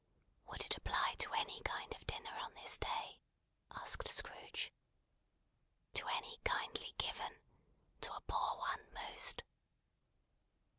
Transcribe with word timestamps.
"Would 0.47 0.65
it 0.65 0.75
apply 0.77 1.13
to 1.19 1.31
any 1.33 1.61
kind 1.63 1.93
of 1.93 2.07
dinner 2.07 2.35
on 2.39 2.55
this 2.55 2.75
day?" 2.75 3.21
asked 3.69 4.07
Scrooge. 4.07 4.73
"To 5.93 6.07
any 6.07 6.39
kindly 6.43 6.95
given. 6.97 7.39
To 8.01 8.13
a 8.15 8.21
poor 8.21 8.57
one 8.57 8.91
most." 8.95 9.43